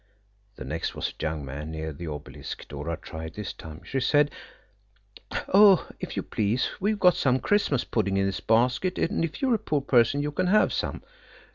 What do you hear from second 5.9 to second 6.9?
if you please